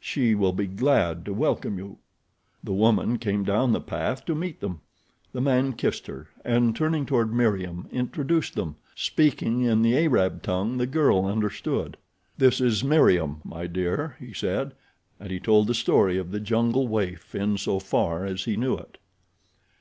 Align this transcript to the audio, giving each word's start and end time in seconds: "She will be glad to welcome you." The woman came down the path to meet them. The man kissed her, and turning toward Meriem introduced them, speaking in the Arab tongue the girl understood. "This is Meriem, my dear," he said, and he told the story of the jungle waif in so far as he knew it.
"She 0.00 0.34
will 0.34 0.52
be 0.52 0.66
glad 0.66 1.24
to 1.24 1.32
welcome 1.32 1.78
you." 1.78 1.98
The 2.64 2.72
woman 2.72 3.16
came 3.16 3.44
down 3.44 3.70
the 3.70 3.80
path 3.80 4.24
to 4.24 4.34
meet 4.34 4.58
them. 4.58 4.80
The 5.32 5.40
man 5.40 5.72
kissed 5.74 6.08
her, 6.08 6.26
and 6.44 6.74
turning 6.74 7.06
toward 7.06 7.32
Meriem 7.32 7.86
introduced 7.92 8.56
them, 8.56 8.74
speaking 8.96 9.60
in 9.60 9.82
the 9.82 9.96
Arab 9.96 10.42
tongue 10.42 10.78
the 10.78 10.88
girl 10.88 11.24
understood. 11.26 11.96
"This 12.36 12.60
is 12.60 12.82
Meriem, 12.82 13.40
my 13.44 13.68
dear," 13.68 14.16
he 14.18 14.32
said, 14.34 14.72
and 15.20 15.30
he 15.30 15.38
told 15.38 15.68
the 15.68 15.74
story 15.74 16.18
of 16.18 16.32
the 16.32 16.40
jungle 16.40 16.88
waif 16.88 17.32
in 17.32 17.56
so 17.56 17.78
far 17.78 18.24
as 18.24 18.46
he 18.46 18.56
knew 18.56 18.74
it. 18.76 18.98